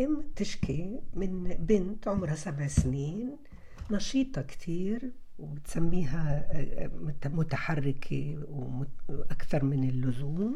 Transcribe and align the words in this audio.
ام 0.00 0.22
تشكي 0.36 1.00
من 1.14 1.48
بنت 1.58 2.08
عمرها 2.08 2.34
سبع 2.34 2.66
سنين 2.66 3.36
نشيطة 3.90 4.42
كتير 4.42 5.12
وبتسميها 5.38 6.48
آه، 6.52 6.90
متحركة 7.28 8.38
وأكثر 9.08 9.64
من 9.64 9.88
اللزوم 9.88 10.54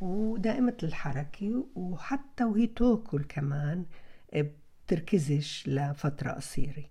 ودائمة 0.00 0.76
الحركة 0.82 1.66
وحتى 1.74 2.44
وهي 2.44 2.66
تأكل 2.66 3.24
كمان 3.24 3.84
بتركزش 4.90 5.68
لفترة 5.68 6.30
قصيرة 6.30 6.84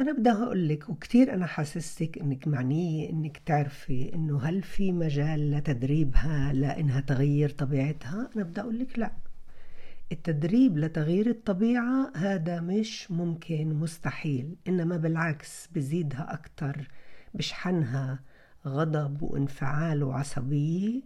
أنا 0.00 0.12
بدي 0.12 0.30
أقول 0.30 0.68
لك 0.68 0.88
وكثير 0.88 1.34
أنا 1.34 1.46
حاسستك 1.46 2.18
إنك 2.18 2.48
معنية 2.48 3.10
إنك 3.10 3.38
تعرفي 3.38 4.14
إنه 4.14 4.38
هل 4.38 4.62
في 4.62 4.92
مجال 4.92 5.50
لتدريبها 5.50 6.52
لإنها 6.52 7.00
تغير 7.00 7.50
طبيعتها؟ 7.50 8.30
أنا 8.36 8.44
بدي 8.44 8.60
أقول 8.60 8.78
لك 8.78 8.98
لأ 8.98 9.12
التدريب 10.12 10.78
لتغيير 10.78 11.30
الطبيعة 11.30 12.12
هذا 12.16 12.60
مش 12.60 13.10
ممكن 13.10 13.74
مستحيل. 13.74 14.56
إنما 14.68 14.96
بالعكس 14.96 15.68
بزيدها 15.74 16.34
أكتر 16.34 16.88
بشحنها 17.34 18.20
غضب 18.66 19.22
وانفعال 19.22 20.02
وعصبية 20.02 21.02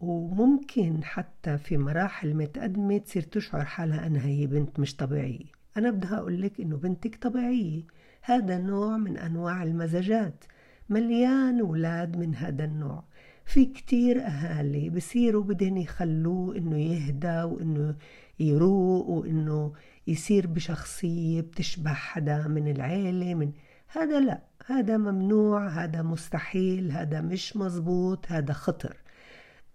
وممكن 0.00 1.04
حتى 1.04 1.58
في 1.58 1.78
مراحل 1.78 2.34
متقدمة 2.34 2.98
تصير 2.98 3.22
تشعر 3.22 3.64
حالها 3.64 4.06
أنها 4.06 4.26
هي 4.26 4.46
بنت 4.46 4.80
مش 4.80 4.96
طبيعية. 4.96 5.44
أنا 5.76 5.90
بدها 5.90 6.18
أقول 6.18 6.42
لك 6.42 6.60
إنه 6.60 6.76
بنتك 6.76 7.22
طبيعية. 7.22 7.82
هذا 8.22 8.58
نوع 8.58 8.96
من 8.96 9.16
أنواع 9.16 9.62
المزاجات. 9.62 10.44
مليان 10.88 11.60
أولاد 11.60 12.16
من 12.16 12.34
هذا 12.34 12.64
النوع. 12.64 13.04
في 13.44 13.64
كتير 13.64 14.20
أهالي 14.26 14.90
بصيروا 14.90 15.42
بدهن 15.42 15.76
يخلوه 15.76 16.56
إنه 16.56 16.78
يهدى 16.78 17.42
وإنه 17.42 17.94
يروق 18.40 19.08
وإنه 19.08 19.72
يصير 20.06 20.46
بشخصية 20.46 21.40
بتشبه 21.40 21.92
حدا 21.92 22.48
من 22.48 22.68
العيلة 22.70 23.34
من 23.34 23.52
هذا 23.88 24.20
لا 24.20 24.42
هذا 24.66 24.96
ممنوع 24.96 25.68
هذا 25.68 26.02
مستحيل 26.02 26.92
هذا 26.92 27.20
مش 27.20 27.56
مزبوط 27.56 28.26
هذا 28.28 28.52
خطر. 28.52 28.96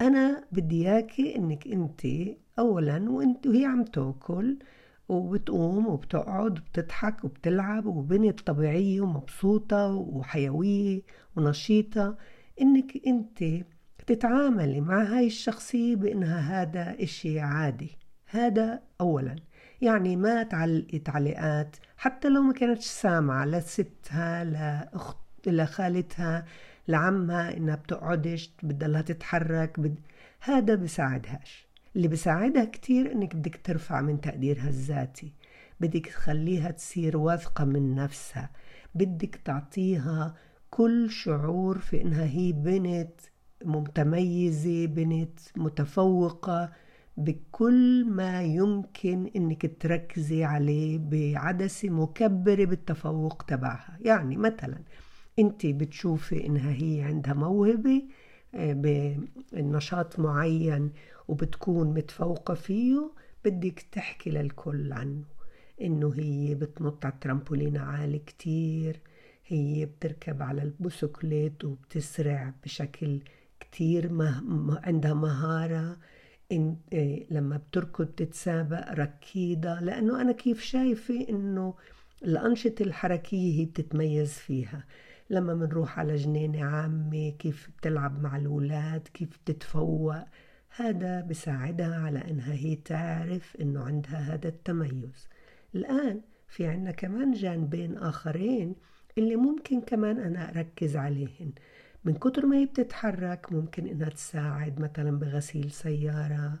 أنا 0.00 0.44
بدي 0.52 0.88
إياكي 0.88 1.36
إنك 1.36 1.66
أنت 1.66 2.06
أولا 2.58 3.10
وأنت 3.10 3.46
وهي 3.46 3.64
عم 3.64 3.84
تأكل 3.84 4.58
وبتقوم 5.08 5.86
وبتقعد 5.86 6.58
وبتضحك 6.58 7.24
وبتلعب 7.24 7.86
وبنت 7.86 8.40
طبيعية 8.40 9.00
ومبسوطة 9.00 9.86
وحيوية 9.94 11.02
ونشيطة 11.36 12.16
إنك 12.60 13.06
أنت 13.06 13.44
تتعاملي 14.06 14.80
مع 14.80 15.02
هاي 15.02 15.26
الشخصية 15.26 15.96
بإنها 15.96 16.62
هذا 16.62 17.02
إشي 17.02 17.40
عادي. 17.40 18.01
هذا 18.32 18.82
أولا. 19.00 19.36
يعني 19.80 20.16
ما 20.16 20.42
تعلقي 20.42 20.98
تعليقات 20.98 21.76
حتى 21.96 22.28
لو 22.28 22.42
ما 22.42 22.52
كانتش 22.52 22.86
سامعة 22.86 23.44
لستها 23.44 24.44
لأخت 24.44 25.16
لخالتها 25.46 26.44
لعمها 26.88 27.56
إنها 27.56 27.74
بتقعدش 27.74 28.52
بدها 28.62 29.02
تتحرك 29.02 29.80
بد... 29.80 29.98
هذا 30.40 30.74
بساعدهاش. 30.74 31.66
اللي 31.96 32.08
بساعدها 32.08 32.64
كتير 32.64 33.12
إنك 33.12 33.36
بدك 33.36 33.60
ترفع 33.64 34.00
من 34.00 34.20
تقديرها 34.20 34.68
الذاتي. 34.68 35.32
بدك 35.80 36.06
تخليها 36.06 36.70
تصير 36.70 37.16
واثقة 37.16 37.64
من 37.64 37.94
نفسها. 37.94 38.50
بدك 38.94 39.40
تعطيها 39.44 40.34
كل 40.70 41.10
شعور 41.10 41.78
في 41.78 42.02
إنها 42.02 42.24
هي 42.24 42.52
بنت 42.52 43.20
متميزة 43.64 44.86
بنت 44.86 45.38
متفوقة. 45.56 46.72
بكل 47.16 48.04
ما 48.04 48.42
يمكن 48.42 49.30
إنك 49.36 49.76
تركزي 49.80 50.44
عليه 50.44 50.98
بعدسة 50.98 51.88
مكبرة 51.88 52.64
بالتفوق 52.64 53.42
تبعها. 53.42 53.98
يعني 54.00 54.36
مثلا 54.36 54.78
أنت 55.38 55.66
بتشوفي 55.66 56.46
إنها 56.46 56.72
هي 56.72 57.02
عندها 57.02 57.34
موهبة 57.34 58.02
آه، 58.54 58.72
بنشاط 59.52 60.18
معين 60.18 60.90
وبتكون 61.28 61.94
متفوقة 61.94 62.54
فيه 62.54 63.10
بدك 63.44 63.84
تحكي 63.92 64.30
للكل 64.30 64.92
عنه. 64.92 65.24
إنه 65.80 66.12
هي 66.16 66.54
بتنط 66.54 67.04
على 67.04 67.14
الترامبولين 67.14 67.76
عالي 67.76 68.18
كتير 68.18 69.00
هي 69.46 69.86
بتركب 69.86 70.42
على 70.42 70.62
البوسكليت 70.62 71.64
وبتسرع 71.64 72.52
بشكل 72.64 73.20
كتير 73.60 74.12
مه... 74.12 74.80
عندها 74.84 75.14
مهارة. 75.14 75.96
إن... 76.52 76.76
إيه 76.92 77.26
لما 77.30 77.56
بتركض 77.56 78.06
تتسابق 78.06 78.92
ركيدة 78.92 79.80
لأنه 79.80 80.20
أنا 80.20 80.32
كيف 80.32 80.60
شايفة 80.62 81.28
إنه 81.28 81.74
الأنشطة 82.24 82.82
الحركية 82.82 83.60
هي 83.60 83.64
بتتميز 83.64 84.32
فيها. 84.32 84.84
لما 85.30 85.54
بنروح 85.54 85.98
على 85.98 86.14
جنينة 86.16 86.64
عامة 86.64 87.30
كيف 87.38 87.70
بتلعب 87.78 88.22
مع 88.22 88.36
الأولاد 88.36 89.08
كيف 89.14 89.38
بتتفوق 89.44 90.16
هذا 90.76 91.20
بساعدها 91.20 91.96
على 91.96 92.30
إنها 92.30 92.52
هي 92.54 92.76
تعرف 92.76 93.56
إنه 93.60 93.84
عندها 93.84 94.34
هذا 94.34 94.48
التميز. 94.48 95.28
الآن 95.74 96.20
في 96.48 96.66
عنا 96.66 96.90
كمان 96.90 97.32
جانبين 97.32 97.98
آخرين 97.98 98.74
اللي 99.18 99.36
ممكن 99.36 99.80
كمان 99.80 100.18
أنا 100.18 100.50
أركز 100.50 100.96
عليهن. 100.96 101.52
من 102.04 102.14
كتر 102.14 102.46
ما 102.46 102.56
هي 102.56 102.66
بتتحرك 102.66 103.52
ممكن 103.52 103.86
إنها 103.86 104.08
تساعد 104.08 104.80
مثلا 104.80 105.18
بغسيل 105.18 105.70
سيارة 105.70 106.60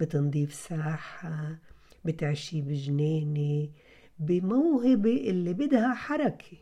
بتنظيف 0.00 0.54
ساحة 0.54 1.58
بتعشي 2.04 2.62
بجنينة 2.62 3.68
بموهبة 4.18 5.30
اللي 5.30 5.52
بدها 5.54 5.94
حركة 5.94 6.56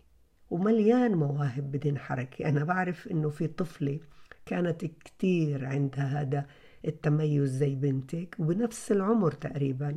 ومليان 0.50 1.14
مواهب 1.14 1.72
بدين 1.72 1.98
حركة. 1.98 2.48
أنا 2.48 2.64
بعرف 2.64 3.08
إنه 3.08 3.28
في 3.28 3.46
طفلة 3.46 4.00
كانت 4.46 4.84
كتير 4.84 5.66
عندها 5.66 6.20
هذا 6.20 6.46
التميز 6.84 7.50
زي 7.50 7.74
بنتك 7.74 8.36
وبنفس 8.38 8.92
العمر 8.92 9.32
تقريبا 9.32 9.96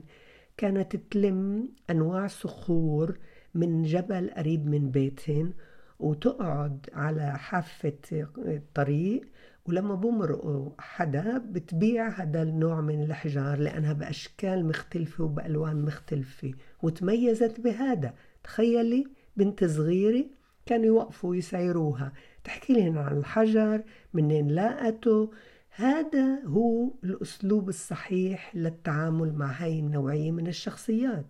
كانت 0.58 0.96
تلم 0.96 1.70
أنواع 1.90 2.28
صخور 2.28 3.18
من 3.56 3.84
جبل 3.84 4.30
قريب 4.30 4.66
من 4.66 4.92
بيتهن 4.92 5.54
وتقعد 6.02 6.90
على 6.94 7.38
حافة 7.38 8.28
الطريق 8.38 9.22
ولما 9.66 9.96
بمرقوا 9.96 10.70
حدا 10.80 11.38
بتبيع 11.38 12.10
هذا 12.10 12.42
النوع 12.42 12.82
من 12.82 13.04
الحجار 13.04 13.60
لأنها 13.60 13.94
بأشكال 13.94 14.66
مختلفة 14.66 15.24
وبألوان 15.24 15.82
مختلفة 15.82 16.54
وتميزت 16.82 17.60
بهذا. 17.60 18.14
تخيلي 18.44 19.08
بنت 19.38 19.64
صغيرة 19.64 20.26
كانوا 20.66 20.86
يوقفوا 20.86 21.36
يسيروها 21.36 22.14
تحكي 22.44 22.74
لهم 22.74 22.98
عن 22.98 23.18
الحجر 23.18 23.84
منين 24.14 24.48
لاقته 24.48 25.32
هذا 25.76 26.44
هو 26.46 26.92
الأسلوب 27.04 27.70
الصحيح 27.70 28.56
للتعامل 28.56 29.34
مع 29.34 29.52
هاي 29.52 29.80
النوعية 29.80 30.32
من 30.32 30.48
الشخصيات 30.48 31.26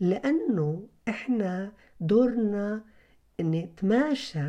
لأنه 0.00 0.86
إحنا 1.08 1.72
دورنا 2.00 2.84
نتماشى 3.40 4.48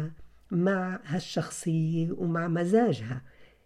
مع 0.52 1.00
هالشخصية 1.06 2.12
ومع 2.12 2.48
مزاجها. 2.48 3.22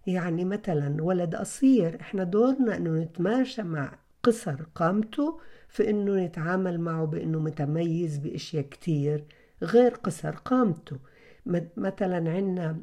يعني 0.08 0.46
مثلا 0.46 1.04
ولد 1.04 1.36
قصير 1.36 2.02
إحنا 2.02 2.24
دورنا 2.24 2.78
إنه 2.78 2.90
نتماشى 3.04 3.64
مع 3.64 4.00
قصر 4.24 4.64
قامته 4.76 5.40
في 5.70 5.90
إنه 5.90 6.26
نتعامل 6.26 6.80
معه 6.80 7.06
بإنه 7.06 7.40
متميز 7.40 8.18
بإشياء 8.18 8.64
كتير 8.64 9.26
غير 9.64 9.92
قصر 9.92 10.31
قامته. 10.31 10.98
مثلا 11.78 12.31
عندنا 12.31 12.81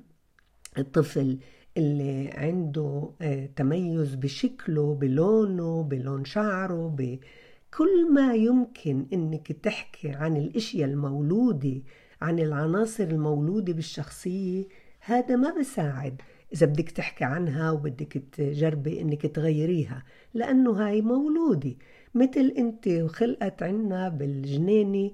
الطفل 0.79 1.39
اللي 1.77 2.31
عنده 2.35 3.11
آه، 3.23 3.47
تميز 3.57 4.15
بشكله 4.15 4.95
بلونه 4.95 5.83
بلون 5.83 6.25
شعره 6.25 6.95
بكل 6.99 8.13
ما 8.15 8.35
يمكن 8.35 9.07
إنك 9.13 9.53
تحكي 9.53 10.09
عن 10.09 10.37
الإشياء 10.37 10.89
المولودة 10.91 11.83
عن 12.21 12.39
العناصر 12.39 13.05
المولودة 13.05 13.73
بالشخصية 13.73 14.65
هذا 15.01 15.37
ما 15.37 15.59
بساعد. 15.61 16.23
إذا 16.53 16.67
بدك 16.67 16.91
تحكي 16.91 17.25
عنها 17.25 17.71
وبدك 17.71 18.23
تجربي 18.33 19.01
إنك 19.01 19.23
تغيريها 19.27 20.05
لأنه 20.35 20.71
هاي 20.71 21.03
مولودة. 21.03 21.75
مثل 22.15 22.55
أنت 22.59 22.89
وخلقت 22.89 23.63
عنا 23.63 24.09
بالجنينة 24.09 25.11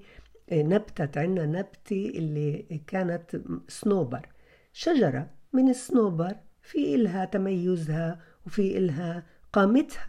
نبتت 0.51 1.17
عنا 1.17 1.45
نبتة 1.45 2.11
اللي 2.15 2.81
كانت 2.87 3.41
صنوبر 3.67 4.29
شجرة 4.73 5.29
من 5.53 5.69
الصنوبر 5.69 6.35
في 6.61 6.95
إلها 6.95 7.25
تميزها 7.25 8.19
وفي 8.45 8.77
إلها 8.77 9.23
قامتها. 9.53 10.07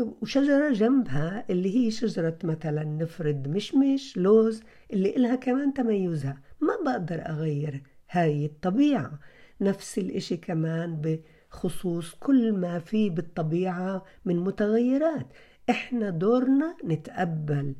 وشجرة 0.00 0.72
جنبها 0.72 1.44
اللي 1.50 1.76
هي 1.76 1.90
شجرة 1.90 2.38
مثلا 2.44 2.84
نفرد 2.84 3.48
مشمش 3.48 4.16
لوز 4.16 4.62
اللي 4.92 5.16
إلها 5.16 5.36
كمان 5.36 5.74
تميزها. 5.74 6.42
ما 6.60 6.76
بقدر 6.86 7.26
أغير 7.26 7.82
هاي 8.10 8.44
الطبيعة. 8.44 9.18
نفس 9.60 9.98
الإشي 9.98 10.36
كمان 10.36 11.18
بخصوص 11.50 12.14
كل 12.14 12.52
ما 12.52 12.78
في 12.78 13.10
بالطبيعة 13.10 14.04
من 14.24 14.36
متغيرات. 14.36 15.26
إحنا 15.70 16.10
دورنا 16.10 16.76
نتقبل 16.84 17.74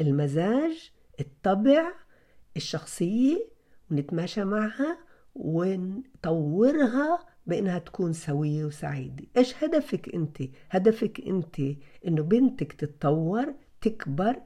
المزاج 0.00 0.90
الطبع 1.20 1.92
الشخصية 2.56 3.48
ونتماشى 3.90 4.44
معها 4.44 4.98
ونطورها 5.34 7.26
بإنها 7.46 7.78
تكون 7.78 8.12
سوية 8.12 8.64
وسعيدة. 8.64 9.24
إيش 9.36 9.64
هدفك 9.64 10.14
أنت؟ 10.14 10.42
هدفك 10.70 11.20
أنت 11.26 11.60
إنه 12.06 12.22
بنتك 12.22 12.72
تتطور 12.72 13.54
تكبر 13.80 14.36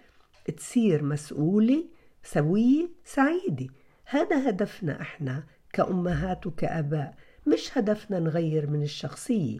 تصير 0.56 1.04
مسؤولة 1.04 1.84
سوية 2.22 2.88
سعيدة. 3.04 3.66
هذا 4.04 4.48
هدفنا 4.48 5.00
إحنا 5.00 5.44
كأمهات 5.72 6.46
وكأباء. 6.46 7.14
مش 7.46 7.78
هدفنا 7.78 8.18
نغير 8.18 8.70
من 8.70 8.82
الشخصية. 8.82 9.58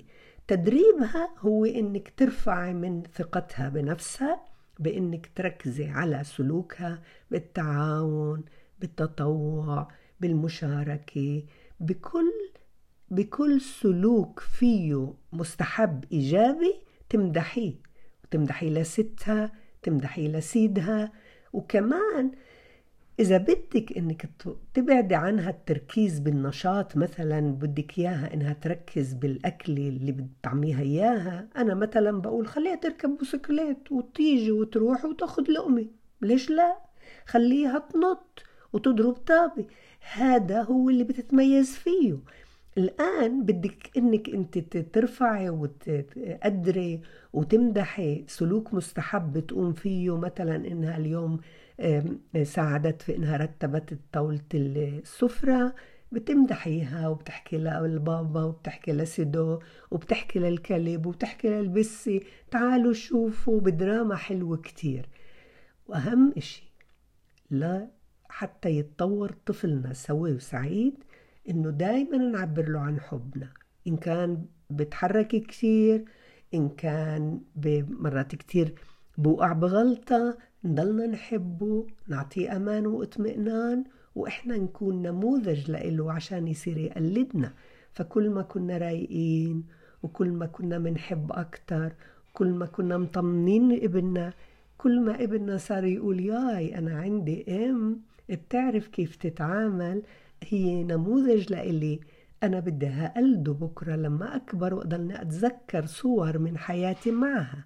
تدريبها 0.48 1.30
هو 1.38 1.64
إنك 1.64 2.12
ترفعي 2.16 2.74
من 2.74 3.02
ثقتها 3.02 3.68
بنفسها 3.68 4.44
بإنك 4.78 5.30
تركزي 5.34 5.88
على 5.88 6.24
سلوكها 6.24 7.02
بالتعاون 7.30 8.44
بالتطوع 8.80 9.88
بالمشاركة 10.20 11.42
بكل 11.80 12.32
بكل 13.10 13.60
سلوك 13.60 14.40
فيه 14.40 15.14
مستحب 15.32 16.04
إيجابي 16.12 16.74
تمدحيه 17.10 17.74
وتمدحيه 18.24 18.70
لستها 18.70 19.52
تمدحيه 19.82 20.28
لسيدها. 20.28 21.12
وكمان 21.52 22.30
إذا 23.20 23.38
بدك 23.38 23.96
إنك 23.96 24.30
تبعدي 24.74 25.14
عنها 25.14 25.50
التركيز 25.50 26.18
بالنشاط 26.18 26.96
مثلا 26.96 27.40
بدك 27.40 27.98
إياها 27.98 28.34
إنها 28.34 28.52
تركز 28.52 29.12
بالأكل 29.12 29.72
اللي 29.72 30.12
بتطعميها 30.12 30.80
إياها. 30.80 31.48
أنا 31.56 31.74
مثلا 31.74 32.20
بقول 32.20 32.46
خليها 32.46 32.74
تركب 32.74 33.18
بسكليت 33.20 33.92
وتيجي 33.92 34.52
وتروح 34.52 35.04
وتاخد 35.04 35.48
لقمة. 35.50 35.86
ليش 36.22 36.50
لا؟ 36.50 36.78
خليها 37.26 37.78
تنط 37.78 38.42
وتضرب 38.72 39.12
طابة. 39.12 39.66
هذا 40.12 40.62
هو 40.62 40.90
اللي 40.90 41.04
بتتميز 41.04 41.74
فيه. 41.74 42.18
الآن 42.78 43.44
بدك 43.44 43.90
إنك 43.96 44.28
أنت 44.28 44.58
ترفعي 44.58 45.50
وتقدري 45.50 47.00
وتمدحي 47.32 48.24
سلوك 48.26 48.74
مستحب 48.74 49.38
تقوم 49.38 49.72
فيه 49.72 50.16
مثلا 50.16 50.56
إنها 50.56 50.96
اليوم 50.96 51.40
ساعدت 52.42 53.02
في 53.02 53.16
إنها 53.16 53.36
رتبت 53.36 53.98
طاولة 54.12 54.40
السفرة 54.54 55.74
بتمدحيها 56.12 57.08
وبتحكي 57.08 57.58
للبابا 57.58 58.42
وبتحكي 58.44 58.92
لسيدو 58.92 59.58
وبتحكي 59.90 60.38
للكلب 60.38 61.06
وبتحكي 61.06 61.48
للبسي 61.48 62.22
تعالوا 62.50 62.92
شوفوا 62.92 63.60
بدراما 63.60 64.16
حلوة 64.16 64.56
كتير. 64.56 65.08
وأهم 65.86 66.32
إشي 66.36 66.72
لا 67.50 67.88
حتى 68.28 68.68
يتطور 68.68 69.32
طفلنا 69.46 69.92
سوي 69.92 70.32
وسعيد 70.32 70.94
إنه 71.48 71.70
دايما 71.70 72.16
نعبر 72.16 72.68
له 72.68 72.78
عن 72.80 73.00
حبنا 73.00 73.48
إن 73.88 73.96
كان 73.96 74.44
بتحرك 74.70 75.28
كتير 75.28 76.04
إن 76.54 76.68
كان 76.68 77.40
مرات 77.88 78.34
كتير 78.34 78.74
بوقع 79.18 79.52
بغلطة 79.52 80.38
نضلنا 80.64 81.06
نحبه 81.06 81.86
نعطيه 82.08 82.56
أمان 82.56 82.86
واطمئنان 82.86 83.84
وإحنا 84.14 84.56
نكون 84.56 85.02
نموذج 85.02 85.70
لإله 85.70 86.12
عشان 86.12 86.48
يصير 86.48 86.76
يقلدنا. 86.78 87.54
فكل 87.92 88.30
ما 88.30 88.42
كنا 88.42 88.78
رايقين 88.78 89.64
وكل 90.02 90.28
ما 90.30 90.46
كنا 90.46 90.78
منحب 90.78 91.32
أكتر 91.32 91.92
كل 92.32 92.48
ما 92.48 92.66
كنا 92.66 92.98
مطمنين 92.98 93.72
ابننا 93.72 94.32
كل 94.78 95.00
ما 95.00 95.24
إبننا 95.24 95.56
صار 95.56 95.84
يقول 95.84 96.20
ياي 96.20 96.78
أنا 96.78 96.98
عندي 96.98 97.66
أم. 97.70 98.00
بتعرف 98.30 98.88
كيف 98.88 99.16
تتعامل؟ 99.16 100.02
هي 100.44 100.84
نموذج 100.84 101.52
لإلي. 101.52 102.00
أنا 102.42 102.60
بدي 102.60 102.88
أقلده 102.88 103.52
بكرة 103.52 103.96
لما 103.96 104.36
أكبر 104.36 104.74
وأضلني 104.74 105.22
أتذكر 105.22 105.86
صور 105.86 106.38
من 106.38 106.58
حياتي 106.58 107.10
معها. 107.10 107.64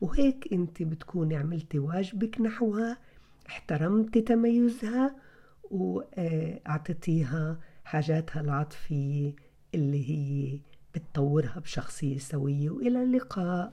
وهيك 0.00 0.48
أنت 0.52 0.82
بتكوني 0.82 1.36
عملتي 1.36 1.78
واجبك 1.78 2.40
نحوها 2.40 2.98
احترمتي 3.48 4.20
تميزها 4.20 5.16
وأعطيتيها 5.70 7.58
حاجاتها 7.84 8.40
العاطفية 8.40 9.34
اللي 9.74 10.10
هي 10.10 10.58
بتطورها 10.94 11.58
بشخصية 11.60 12.18
سوية. 12.18 12.70
وإلى 12.70 13.02
اللقاء. 13.02 13.72